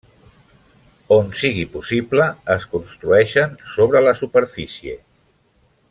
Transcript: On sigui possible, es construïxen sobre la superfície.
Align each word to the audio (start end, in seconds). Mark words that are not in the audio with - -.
On 1.17 1.27
sigui 1.41 1.65
possible, 1.75 2.25
es 2.55 2.65
construïxen 2.73 3.55
sobre 3.75 4.03
la 4.09 4.15
superfície. 4.23 4.99